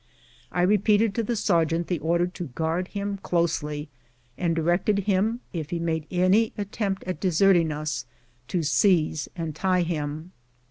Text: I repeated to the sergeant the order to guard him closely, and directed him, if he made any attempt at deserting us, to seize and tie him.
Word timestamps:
I 0.51 0.63
repeated 0.63 1.13
to 1.13 1.21
the 1.21 1.35
sergeant 1.35 1.85
the 1.85 1.99
order 1.99 2.25
to 2.25 2.45
guard 2.55 2.87
him 2.87 3.17
closely, 3.17 3.87
and 4.35 4.55
directed 4.55 4.97
him, 5.05 5.41
if 5.53 5.69
he 5.69 5.77
made 5.77 6.07
any 6.09 6.53
attempt 6.57 7.03
at 7.03 7.19
deserting 7.19 7.71
us, 7.71 8.07
to 8.47 8.63
seize 8.63 9.29
and 9.35 9.53
tie 9.55 9.83
him. 9.83 10.31